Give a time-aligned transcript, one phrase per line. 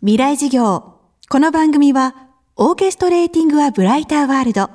[0.00, 0.94] 未来授業。
[1.28, 2.14] この番組は、
[2.54, 4.70] オーケストレーティング・ア・ブライター・ワールド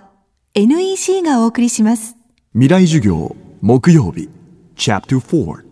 [0.53, 2.17] NEC がお送りします。
[2.51, 4.28] 未来授業木曜日
[4.75, 5.63] Chapter 4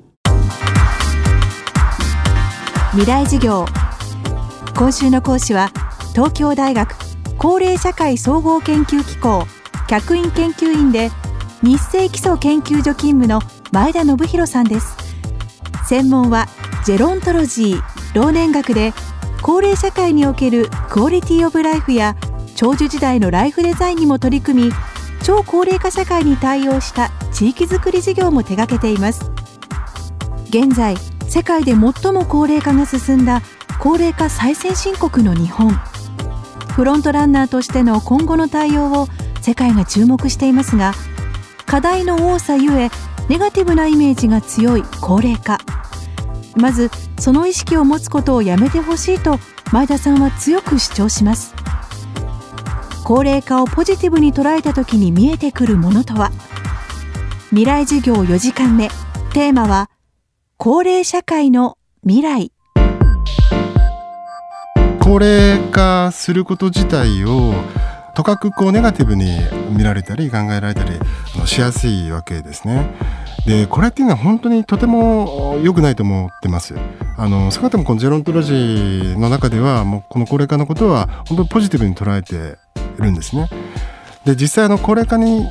[2.91, 3.65] 未来授業。
[4.73, 5.70] 今週の講師は、
[6.13, 6.96] 東京大学
[7.38, 9.46] 高齢社会総合研究機構
[9.90, 11.12] 客員研究員で、
[11.62, 13.42] 日清基礎研究所勤務の
[13.74, 14.96] 前田信弘さんです。
[15.90, 16.48] 専門は
[16.86, 17.81] ジェロントロジー、
[18.16, 18.94] 老年学で、
[19.52, 22.16] 高齢社会におけるクオリティオブライフや
[22.55, 24.72] 長寿時代のライフデザインにも取り組み
[25.23, 29.30] 超高齢化社会に対応した地域づくり事業も手掛けています。
[30.48, 30.95] 現在
[31.28, 33.42] 世界で最も高齢化が進んだ
[33.78, 35.70] 高齢化最先進国の日本。
[36.73, 39.09] フロントランナーとしての今後の対応を
[39.42, 40.94] 世界が注目していますが
[41.66, 42.90] 課題の多さゆえ
[43.28, 45.58] ネガティブなイメージが強い高齢化。
[46.56, 46.90] まず
[47.21, 49.38] その意識を持つことをやめてほしいと
[49.71, 51.53] 前田さんは強く主張します。
[53.03, 56.31] 高齢化をポジティブに捉えた時に見えてくるものとは。
[57.50, 58.89] 未来授業4時間目。
[59.33, 59.91] テーマは
[60.58, 62.52] 高齢社会の未来。
[65.00, 67.53] 高齢化すること自体を
[68.16, 69.38] とかくこうネガティブに
[69.69, 71.00] 見られたり考えられたり
[71.38, 72.89] のしやすいわけですね。
[73.45, 76.75] でこれっていうのは本当にとても良くないと思ってます。
[77.17, 82.58] あの少なくともこのジェロントロジーの中ではもうこの高齢化のことは本当にポジティブに捉えて
[83.00, 83.50] いるんですね。
[84.25, 85.50] で実際あの高齢化に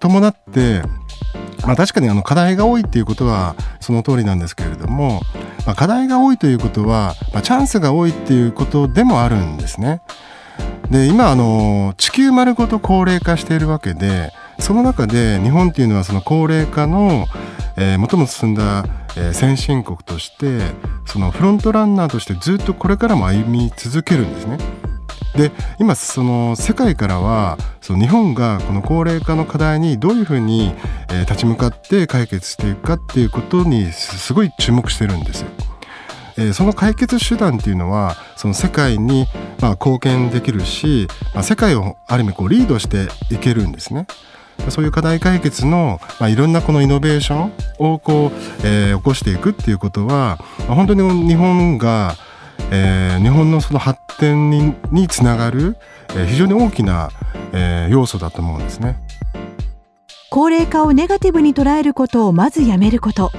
[0.00, 0.82] 伴って
[1.66, 5.22] まあ、確かにあの課題が多いっていうことはその通りなんですけれども、
[5.66, 10.02] まあ、課題が多いということは、まあ、チャンスが多いっていうことでもあるんですね。
[10.90, 17.26] で今あの地球丸ごと高齢化しているわけでその中で日本っていうのはその高齢化の、
[17.76, 18.84] えー、最も進んだ、
[19.32, 20.58] 先進国として
[21.06, 24.58] そのフロントランナーとしてずっとこれからも歩み続けるんですね。
[25.36, 30.74] で今その世界からはその日本がこの高齢化の課題にどういうふうに、
[31.28, 35.44] 立ち向かって解決していくかっていうことにすごい注目してるんです。
[36.52, 39.26] その解決手段っていうのはその世界に
[39.60, 41.06] まあ貢献できるし、
[41.42, 44.06] 世界をある意味こうリードしていけるんですね。
[44.70, 52.14] そういう課題解決の、まあ、いろんなこのイノベーションをこう、えー、起こしていくっていうことは、まあ、本当に日本が
[52.70, 55.76] えー、日本のその発展ににつながる、
[56.10, 57.10] えー、非常に大きな、
[57.52, 58.96] えー、要素だと思うんですね。
[60.30, 63.30] 高齢化をネガティブに捉えることをまずやめること。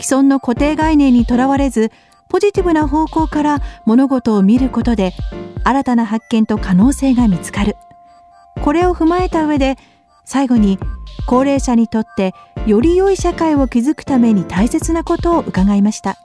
[0.00, 1.92] 既存の固定概念にとらわれず
[2.28, 5.12] ポジティブな方向から物事を見ることで
[5.62, 7.76] 新たな発見と可能性が見つかる。
[8.62, 9.76] これを踏まえた上で
[10.24, 10.78] 最後に
[11.26, 12.34] 高齢者にとって
[12.66, 16.16] より良い社会を築くために大切なことを伺いました。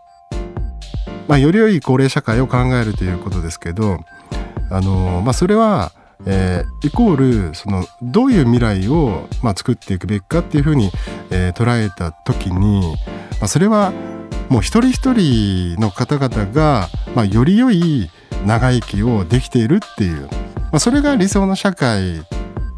[1.28, 4.00] まあ、より良い高齢社会を考えるということですけど
[4.72, 5.92] あの、まあ、それは、
[6.26, 10.90] えー、イコールそのどういう未来を、まあ、作っていくべきかっていうふうに、
[11.30, 12.96] えー、捉えた時に、
[13.40, 13.92] まあ、それは
[14.50, 18.10] もう一人一人の方々が、まあ、より良い
[18.46, 22.24] 長生きをできているっていう、まあ、それが理想の社会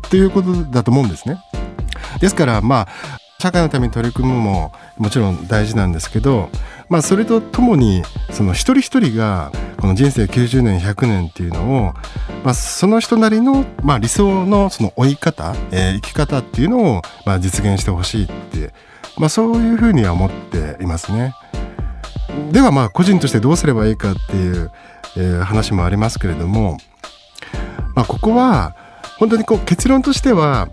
[0.09, 1.37] ということだと思うんですね。
[2.19, 6.49] ですからまあ社会のために取り組むももちろん大事なんですけど、
[6.89, 11.93] まあ、それとともにその一人一人がこの人生90年100年っていうのを、
[12.43, 18.73] まあ、その人なりの、まあ、理想のその追い方、えー、生き方っていうのを、まあ、実現してほしいって、
[19.17, 21.33] まあ、そういうふうには思っていますね。
[22.51, 24.71] ではまあ個人としてどうすればいいかっていう、
[25.17, 26.77] えー、話もありますけれども、
[27.95, 28.75] まあ、ここは
[29.19, 30.69] 本当にこう結論としては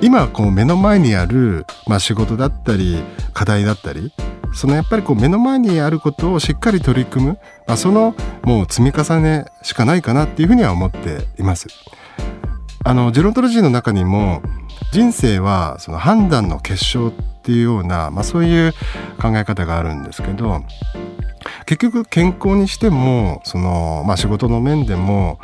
[0.00, 3.02] 今こう目の前にある、まあ、仕事だったり
[3.32, 4.12] 課題だったり
[4.54, 11.68] そのやっぱりこう目の前にあることをしっかり取り組む、まあ、そのもう積み重ねしかないかなっていうふうには思っています。
[12.86, 14.42] あのジェロントロジーの中にも
[14.92, 17.12] 人生はその判断の結晶っ
[17.42, 18.72] ていうような、まあ、そういう
[19.20, 20.62] 考え方があるんですけど
[21.64, 25.40] 結局健康にしてもその、まあ、仕事の面でも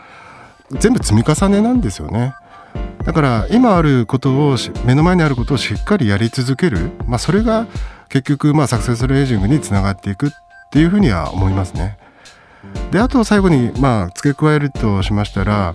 [0.79, 2.35] 全部積み重ねなんですよね。
[3.05, 7.67] だから今あることを目の前にあることをしっかりやり続ける、まあ、それが
[8.09, 10.31] 結局まあサクセスレージングにつながっていくっ
[10.71, 11.99] ていうふうには思いますね。
[12.91, 15.73] であと最後にまあ付け加えるとしましたら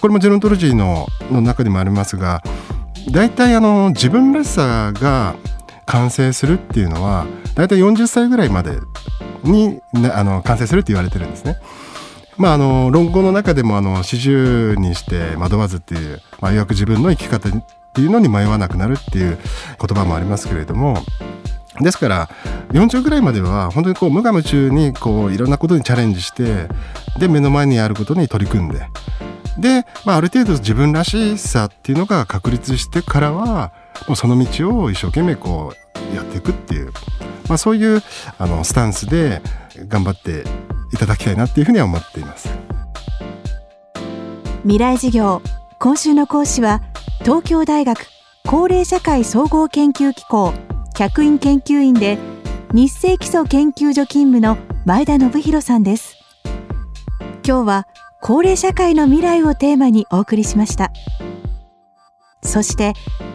[0.00, 2.42] これもジェロントロジーのの中にもありますが
[3.10, 5.34] 大体あの自分らしさが
[5.86, 8.78] 完成するっていうのは大体40歳ぐらいまで
[9.42, 9.80] に
[10.14, 11.56] あの完成するって言われてるんですね。
[12.36, 17.52] まあ、あの論語の中でもあの四十にして惑わずっていう、まあ、いわく自分の生き方っ
[17.92, 19.38] ていうのに迷わなくなるっていう
[19.78, 20.96] 言葉もありますけれども
[21.80, 22.28] ですから
[22.72, 26.68] 40ぐらいまでは本当にこう無我夢中にこういろんなことにチャレンジして
[27.18, 28.80] で目の前にあることに取り組んで
[29.58, 33.72] で、まあ、ある程度自分らしさっていうのが確立してからは
[34.06, 35.72] もうその道を一生懸命こ
[36.12, 36.92] うやっていくっていう、
[37.48, 38.02] まあ、そういう
[38.38, 39.42] あのスタンスで
[39.88, 40.44] 頑張って
[40.92, 42.48] いただきたいなっていうふうには思っています。
[44.62, 45.42] 未来事業
[45.78, 46.82] 今週の講師は
[47.20, 48.06] 東京大学
[48.46, 50.52] 高齢社会総合研究機構
[50.94, 52.18] 客員研究員で
[52.72, 56.16] 日清基礎研究所勤務の前田信弘さんです。
[57.46, 57.86] 今日は
[58.20, 60.92] 高齢社会の未来をテーマにお送りしました。
[62.42, 62.92] そして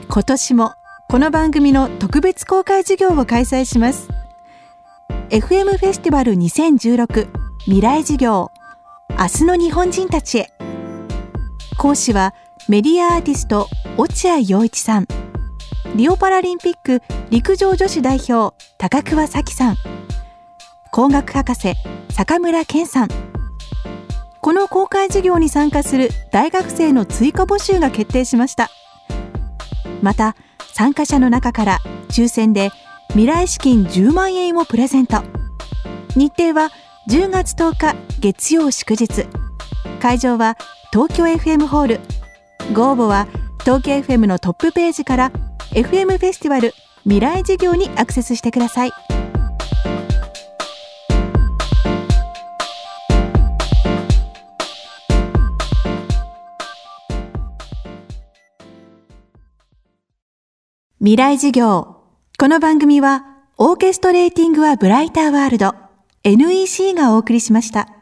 [0.10, 0.74] 今年も
[1.10, 4.10] この番組の特別公開授業を開催します。
[5.30, 8.51] FM フェスティバル2016未来授業。
[9.17, 10.51] 明日の日本人たちへ。
[11.79, 12.35] 講師は
[12.69, 13.67] メディアアーティスト
[13.97, 15.07] 落合陽一さん。
[15.95, 17.01] リオパラリンピック
[17.31, 19.77] 陸上女子代表高桑早紀さん。
[20.91, 21.73] 工学博士
[22.12, 23.07] 坂村健さん。
[24.41, 28.69] この公開授業に参加する大学生の追加募集が決定しました。
[30.03, 30.35] また
[30.71, 31.79] 参加者の中から
[32.09, 32.69] 抽選で
[33.13, 35.23] 未来資金10万円をプレゼント。
[36.15, 36.69] 日程は
[37.07, 39.28] 10月10日月曜祝日。
[40.02, 40.57] 会場は
[40.92, 42.00] 東京 FM ホール。
[42.74, 43.28] ご応募は
[43.60, 45.31] 東京 FM のトップページから
[45.69, 46.74] FM フェスティバル
[47.04, 48.92] 未来事業にアクセスしてください。
[60.98, 61.98] 未来事業。
[62.40, 63.25] この番組は
[63.60, 65.85] オーケストレーティングはブライターワールド。
[66.27, 67.94] NEC がお送りしました。